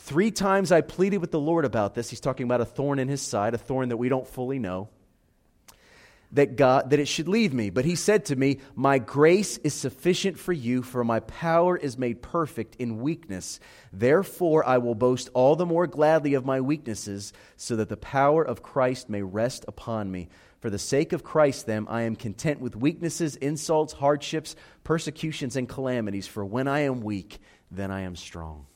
[0.01, 2.09] Three times I pleaded with the Lord about this.
[2.09, 4.89] He's talking about a thorn in his side, a thorn that we don't fully know.
[6.33, 9.75] That God that it should leave me, but he said to me, "My grace is
[9.75, 13.61] sufficient for you, for my power is made perfect in weakness.
[13.93, 18.43] Therefore I will boast all the more gladly of my weaknesses, so that the power
[18.43, 20.29] of Christ may rest upon me."
[20.61, 25.69] For the sake of Christ, then, I am content with weaknesses, insults, hardships, persecutions, and
[25.69, 26.27] calamities.
[26.27, 27.39] For when I am weak,
[27.71, 28.67] then I am strong.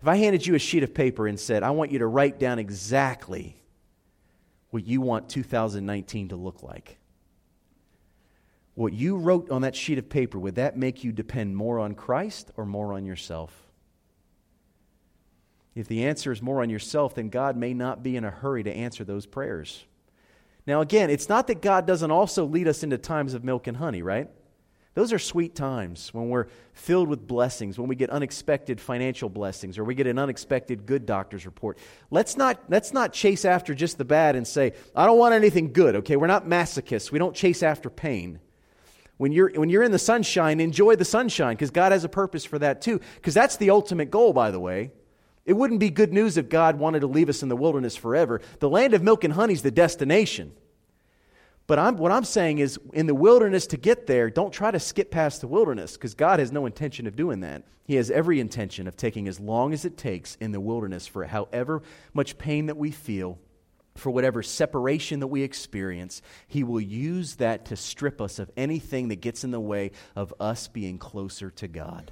[0.00, 2.38] If I handed you a sheet of paper and said, I want you to write
[2.38, 3.56] down exactly
[4.70, 6.98] what you want 2019 to look like,
[8.74, 11.94] what you wrote on that sheet of paper, would that make you depend more on
[11.94, 13.52] Christ or more on yourself?
[15.74, 18.62] If the answer is more on yourself, then God may not be in a hurry
[18.62, 19.84] to answer those prayers.
[20.66, 23.76] Now, again, it's not that God doesn't also lead us into times of milk and
[23.76, 24.28] honey, right?
[24.98, 29.78] Those are sweet times when we're filled with blessings, when we get unexpected financial blessings,
[29.78, 31.78] or we get an unexpected good doctor's report.
[32.10, 35.72] Let's not, let's not chase after just the bad and say, I don't want anything
[35.72, 36.16] good, okay?
[36.16, 37.12] We're not masochists.
[37.12, 38.40] We don't chase after pain.
[39.18, 42.44] When you're, when you're in the sunshine, enjoy the sunshine because God has a purpose
[42.44, 43.00] for that too.
[43.14, 44.90] Because that's the ultimate goal, by the way.
[45.46, 48.40] It wouldn't be good news if God wanted to leave us in the wilderness forever.
[48.58, 50.54] The land of milk and honey is the destination.
[51.68, 54.80] But I'm, what I'm saying is, in the wilderness to get there, don't try to
[54.80, 57.62] skip past the wilderness because God has no intention of doing that.
[57.84, 61.24] He has every intention of taking as long as it takes in the wilderness for
[61.26, 61.82] however
[62.14, 63.38] much pain that we feel,
[63.94, 66.22] for whatever separation that we experience.
[66.46, 70.32] He will use that to strip us of anything that gets in the way of
[70.40, 72.10] us being closer to God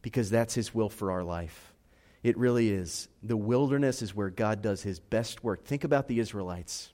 [0.00, 1.74] because that's His will for our life.
[2.22, 3.08] It really is.
[3.22, 5.64] The wilderness is where God does his best work.
[5.64, 6.93] Think about the Israelites.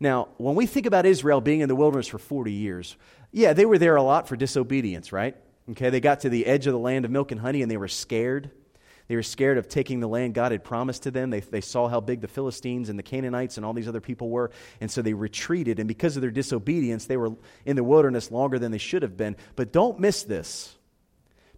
[0.00, 2.96] Now, when we think about Israel being in the wilderness for 40 years,
[3.30, 5.36] yeah, they were there a lot for disobedience, right?
[5.70, 7.76] Okay, they got to the edge of the land of milk and honey and they
[7.76, 8.50] were scared.
[9.08, 11.30] They were scared of taking the land God had promised to them.
[11.30, 14.30] They, they saw how big the Philistines and the Canaanites and all these other people
[14.30, 15.80] were, and so they retreated.
[15.80, 17.32] And because of their disobedience, they were
[17.66, 19.36] in the wilderness longer than they should have been.
[19.56, 20.76] But don't miss this.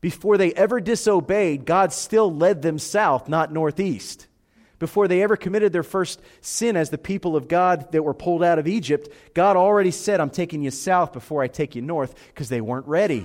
[0.01, 4.27] Before they ever disobeyed, God still led them south, not northeast.
[4.83, 8.43] Before they ever committed their first sin as the people of God that were pulled
[8.43, 12.17] out of Egypt, God already said, I'm taking you south before I take you north
[12.35, 13.25] because they weren't ready.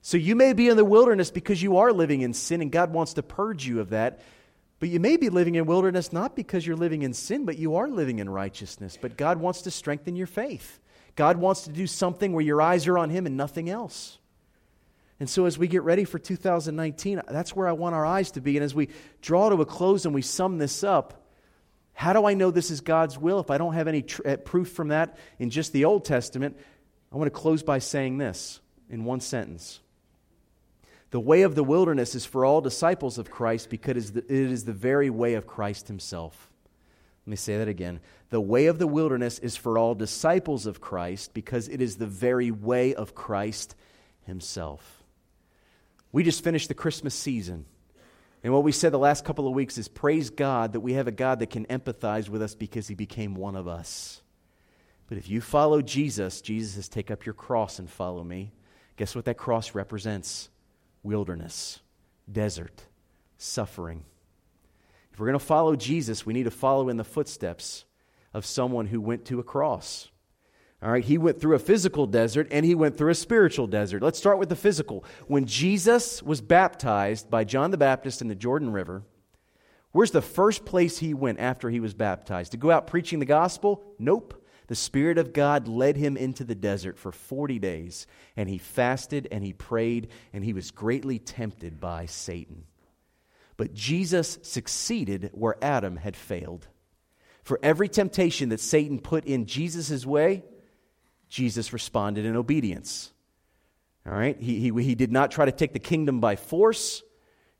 [0.00, 2.94] So you may be in the wilderness because you are living in sin and God
[2.94, 4.22] wants to purge you of that.
[4.80, 7.76] But you may be living in wilderness not because you're living in sin, but you
[7.76, 8.96] are living in righteousness.
[8.98, 10.80] But God wants to strengthen your faith.
[11.14, 14.16] God wants to do something where your eyes are on Him and nothing else.
[15.20, 18.40] And so, as we get ready for 2019, that's where I want our eyes to
[18.40, 18.56] be.
[18.56, 18.88] And as we
[19.20, 21.26] draw to a close and we sum this up,
[21.92, 24.36] how do I know this is God's will if I don't have any tr- uh,
[24.36, 26.56] proof from that in just the Old Testament?
[27.12, 29.80] I want to close by saying this in one sentence
[31.10, 34.72] The way of the wilderness is for all disciples of Christ because it is the
[34.72, 36.48] very way of Christ Himself.
[37.26, 37.98] Let me say that again.
[38.30, 42.06] The way of the wilderness is for all disciples of Christ because it is the
[42.06, 43.74] very way of Christ
[44.22, 44.97] Himself.
[46.12, 47.66] We just finished the Christmas season.
[48.42, 51.08] And what we said the last couple of weeks is praise God that we have
[51.08, 54.22] a God that can empathize with us because he became one of us.
[55.08, 58.52] But if you follow Jesus, Jesus says, Take up your cross and follow me.
[58.96, 60.50] Guess what that cross represents?
[61.02, 61.80] Wilderness,
[62.30, 62.84] desert,
[63.38, 64.04] suffering.
[65.12, 67.84] If we're going to follow Jesus, we need to follow in the footsteps
[68.34, 70.08] of someone who went to a cross.
[70.80, 74.00] All right, he went through a physical desert and he went through a spiritual desert.
[74.00, 75.04] Let's start with the physical.
[75.26, 79.02] When Jesus was baptized by John the Baptist in the Jordan River,
[79.90, 82.52] where's the first place he went after he was baptized?
[82.52, 83.82] To go out preaching the gospel?
[83.98, 84.44] Nope.
[84.68, 89.26] The Spirit of God led him into the desert for 40 days, and he fasted
[89.32, 92.64] and he prayed, and he was greatly tempted by Satan.
[93.56, 96.68] But Jesus succeeded where Adam had failed.
[97.42, 100.44] For every temptation that Satan put in Jesus' way,
[101.28, 103.12] Jesus responded in obedience.
[104.06, 104.40] All right?
[104.40, 107.02] He, he, he did not try to take the kingdom by force.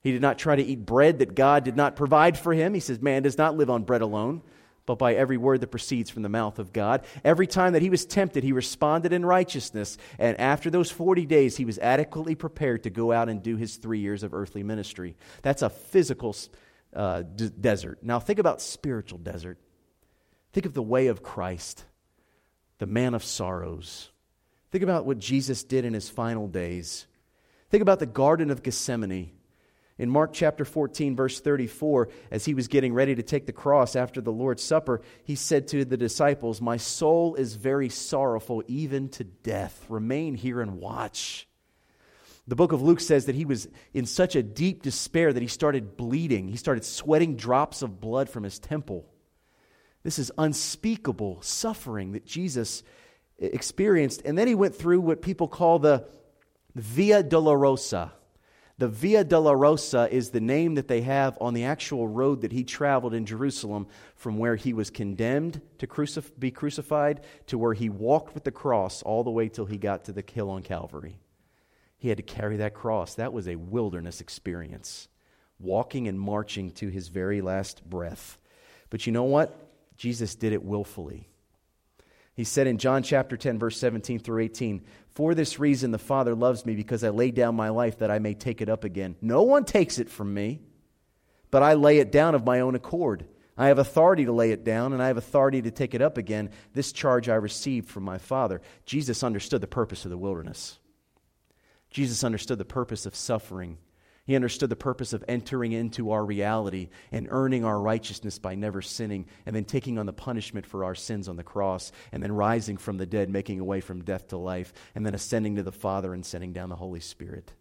[0.01, 2.73] He did not try to eat bread that God did not provide for him.
[2.73, 4.43] He says, Man does not live on bread alone,
[4.87, 7.05] but by every word that proceeds from the mouth of God.
[7.25, 9.99] Every time that he was tempted, he responded in righteousness.
[10.19, 13.77] And after those 40 days, he was adequately prepared to go out and do his
[13.77, 15.17] three years of earthly ministry.
[15.43, 16.35] That's a physical
[16.95, 17.99] uh, d- desert.
[18.03, 19.59] Now, think about spiritual desert.
[20.55, 21.85] Think of the way of Christ
[22.79, 24.11] the man of sorrows.
[24.71, 27.07] Think about what Jesus did in his final days.
[27.71, 29.33] Think about the Garden of Gethsemane.
[29.99, 33.97] In Mark chapter 14, verse 34, as he was getting ready to take the cross
[33.97, 39.09] after the Lord's Supper, he said to the disciples, My soul is very sorrowful, even
[39.11, 39.85] to death.
[39.89, 41.49] Remain here and watch.
[42.47, 45.49] The book of Luke says that he was in such a deep despair that he
[45.49, 46.47] started bleeding.
[46.49, 49.05] He started sweating drops of blood from his temple.
[50.09, 52.83] This is unspeakable suffering that Jesus
[53.39, 54.23] experienced.
[54.25, 56.07] And then he went through what people call the
[56.75, 58.13] Via Dolorosa.
[58.79, 62.65] The Via Dolorosa is the name that they have on the actual road that he
[62.65, 67.91] traveled in Jerusalem from where he was condemned to crucif- be crucified to where he
[67.91, 71.19] walked with the cross all the way till he got to the hill on Calvary.
[71.99, 73.17] He had to carry that cross.
[73.17, 75.07] That was a wilderness experience,
[75.59, 78.39] walking and marching to his very last breath.
[78.89, 79.67] But you know what?
[79.99, 81.29] Jesus did it willfully.
[82.35, 86.37] He said in John chapter 10, verse 17 through 18, For this reason the Father
[86.37, 89.17] loves me, because I lay down my life that I may take it up again.
[89.21, 90.61] No one takes it from me,
[91.51, 93.27] but I lay it down of my own accord.
[93.57, 96.17] I have authority to lay it down, and I have authority to take it up
[96.17, 96.51] again.
[96.75, 98.63] This charge I received from my Father.
[98.87, 100.79] Jesus understood the purpose of the wilderness.
[101.91, 103.79] Jesus understood the purpose of suffering
[104.29, 108.83] he understood the purpose of entering into our reality and earning our righteousness by never
[108.83, 112.33] sinning, and then taking on the punishment for our sins on the cross, and then
[112.33, 115.63] rising from the dead, making a way from death to life, and then ascending to
[115.63, 117.55] the Father and sending down the Holy Spirit.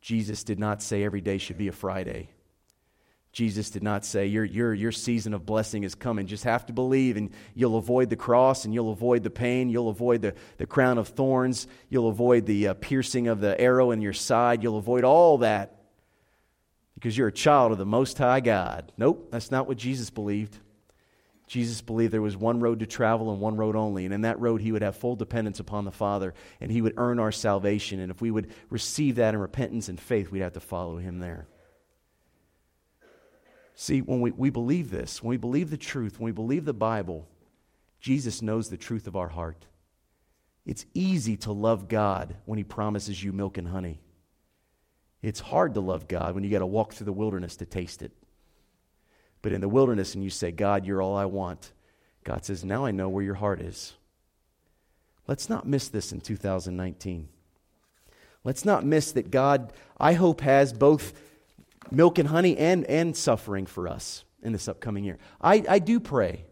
[0.00, 2.30] Jesus did not say every day should be a Friday.
[3.36, 6.26] Jesus did not say, your, your, your season of blessing is coming.
[6.26, 9.90] Just have to believe, and you'll avoid the cross, and you'll avoid the pain, you'll
[9.90, 14.00] avoid the, the crown of thorns, you'll avoid the uh, piercing of the arrow in
[14.00, 15.82] your side, you'll avoid all that
[16.94, 18.90] because you're a child of the Most High God.
[18.96, 20.56] Nope, that's not what Jesus believed.
[21.46, 24.06] Jesus believed there was one road to travel and one road only.
[24.06, 26.94] And in that road, he would have full dependence upon the Father, and he would
[26.96, 28.00] earn our salvation.
[28.00, 31.18] And if we would receive that in repentance and faith, we'd have to follow him
[31.18, 31.46] there.
[33.78, 36.72] See, when we, we believe this, when we believe the truth, when we believe the
[36.72, 37.28] Bible,
[38.00, 39.66] Jesus knows the truth of our heart.
[40.64, 44.00] It's easy to love God when He promises you milk and honey.
[45.20, 48.00] It's hard to love God when you got to walk through the wilderness to taste
[48.00, 48.12] it.
[49.42, 51.72] But in the wilderness, and you say, God, you're all I want,
[52.24, 53.92] God says, Now I know where your heart is.
[55.28, 57.28] Let's not miss this in 2019.
[58.42, 61.12] Let's not miss that God, I hope, has both
[61.90, 65.18] milk and honey and, and suffering for us in this upcoming year.
[65.40, 66.44] I, I do pray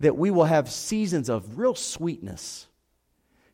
[0.00, 2.66] that we will have seasons of real sweetness.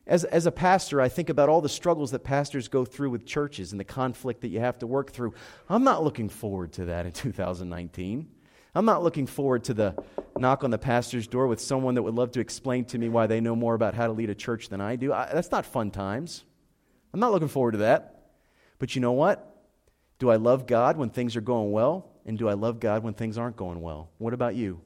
[0.05, 3.25] As, as a pastor, I think about all the struggles that pastors go through with
[3.25, 5.33] churches and the conflict that you have to work through.
[5.69, 8.29] I'm not looking forward to that in 2019.
[8.73, 9.95] I'm not looking forward to the
[10.37, 13.27] knock on the pastor's door with someone that would love to explain to me why
[13.27, 15.11] they know more about how to lead a church than I do.
[15.11, 16.45] I, that's not fun times.
[17.13, 18.29] I'm not looking forward to that.
[18.79, 19.56] But you know what?
[20.19, 22.09] Do I love God when things are going well?
[22.25, 24.09] And do I love God when things aren't going well?
[24.17, 24.81] What about you?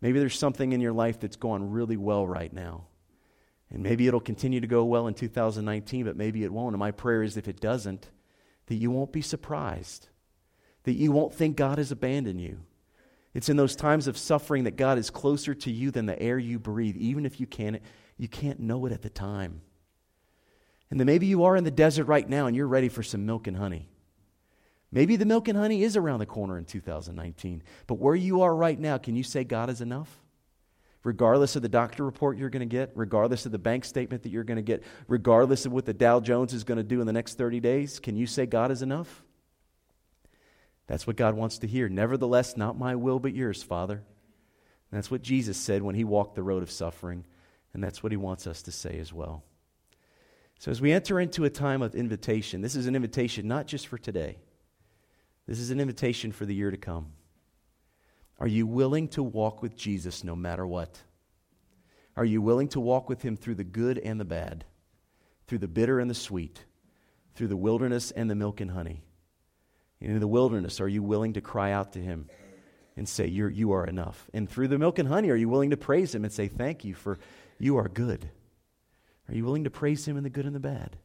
[0.00, 2.86] Maybe there's something in your life that's going really well right now.
[3.70, 6.74] And maybe it'll continue to go well in 2019, but maybe it won't.
[6.74, 8.10] And my prayer is if it doesn't,
[8.66, 10.08] that you won't be surprised,
[10.82, 12.60] that you won't think God has abandoned you,
[13.32, 16.38] it's in those times of suffering that God is closer to you than the air
[16.38, 17.80] you breathe, even if you can't,
[18.18, 19.62] you can't know it at the time.
[20.90, 23.24] And then maybe you are in the desert right now and you're ready for some
[23.24, 23.88] milk and honey.
[24.92, 27.62] Maybe the milk and honey is around the corner in 2019.
[27.86, 30.20] But where you are right now, can you say God is enough?
[31.02, 34.28] Regardless of the doctor report you're going to get, regardless of the bank statement that
[34.28, 37.06] you're going to get, regardless of what the Dow Jones is going to do in
[37.06, 39.24] the next 30 days, can you say God is enough?
[40.86, 41.88] That's what God wants to hear.
[41.88, 43.94] Nevertheless, not my will, but yours, Father.
[43.94, 47.24] And that's what Jesus said when he walked the road of suffering.
[47.72, 49.42] And that's what he wants us to say as well.
[50.58, 53.88] So, as we enter into a time of invitation, this is an invitation not just
[53.88, 54.36] for today,
[55.46, 57.12] this is an invitation for the year to come.
[58.38, 61.00] Are you willing to walk with Jesus no matter what?
[62.16, 64.64] Are you willing to walk with him through the good and the bad,
[65.46, 66.64] through the bitter and the sweet,
[67.34, 69.02] through the wilderness and the milk and honey?
[70.02, 72.28] in the wilderness, are you willing to cry out to him
[72.96, 74.28] and say, You're, You are enough?
[74.34, 76.84] And through the milk and honey, are you willing to praise him and say, Thank
[76.84, 77.18] you for
[77.58, 78.28] you are good?
[79.28, 80.96] Are you willing to praise him in the good and the bad?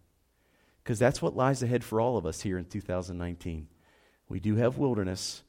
[0.84, 3.68] Because that's what lies ahead for all of us here in 2019.
[4.30, 5.44] We do have wilderness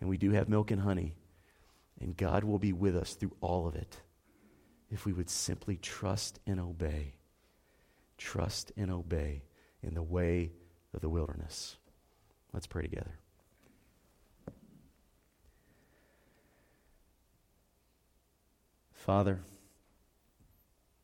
[0.00, 1.14] and we do have milk and honey,
[2.00, 4.00] and God will be with us through all of it
[4.90, 7.14] if we would simply trust and obey.
[8.18, 9.42] Trust and obey
[9.82, 10.50] in the way
[10.92, 11.76] of the wilderness.
[12.52, 13.18] Let's pray together.
[18.92, 19.40] Father,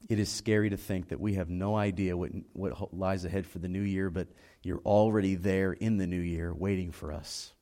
[0.08, 3.58] it is scary to think that we have no idea what, what lies ahead for
[3.58, 4.28] the new year, but
[4.62, 7.52] you're already there in the new year waiting for us.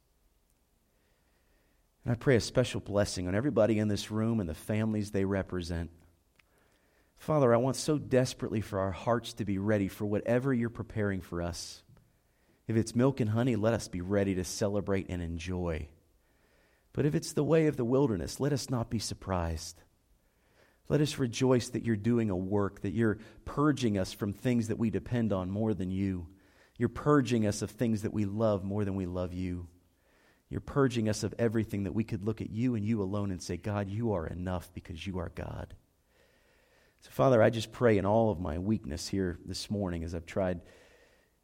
[2.04, 5.24] And I pray a special blessing on everybody in this room and the families they
[5.24, 5.90] represent.
[7.16, 11.20] Father, I want so desperately for our hearts to be ready for whatever you're preparing
[11.20, 11.82] for us.
[12.68, 15.88] If it's milk and honey, let us be ready to celebrate and enjoy.
[16.92, 19.82] But if it's the way of the wilderness, let us not be surprised.
[20.88, 24.78] Let us rejoice that you're doing a work, that you're purging us from things that
[24.78, 26.26] we depend on more than you.
[26.78, 29.66] You're purging us of things that we love more than we love you.
[30.48, 33.42] You're purging us of everything that we could look at you and you alone and
[33.42, 35.74] say, God, you are enough because you are God.
[37.00, 40.26] So, Father, I just pray in all of my weakness here this morning as I've
[40.26, 40.60] tried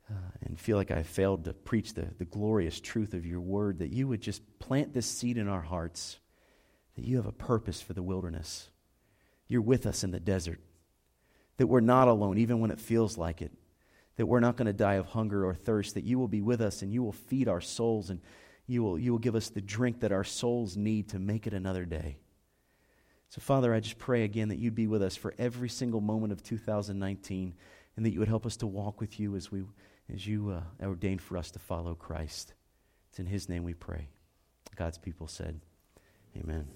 [0.09, 3.79] uh, and feel like I've failed to preach the, the glorious truth of your word,
[3.79, 6.19] that you would just plant this seed in our hearts,
[6.97, 8.69] that you have a purpose for the wilderness.
[9.53, 10.61] You're with us in the desert,
[11.59, 13.53] that we're not alone, even when it feels like it,
[14.17, 16.63] that we're not going to die of hunger or thirst, that you will be with
[16.63, 18.23] us and you will feed our souls and
[18.67, 21.53] you will, you will give us the drink that our souls need to make it
[21.53, 22.17] another day.
[23.29, 26.33] So, Father, I just pray again that you'd be with us for every single moment
[26.33, 27.55] of 2019
[27.97, 29.65] and that you would help us to walk with you as we
[30.11, 32.55] as you uh, ordained for us to follow Christ.
[33.11, 34.09] It's in His name we pray.
[34.77, 35.61] God's people said,
[36.39, 36.69] Amen.